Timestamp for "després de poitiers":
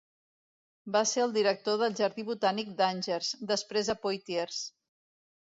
3.53-4.65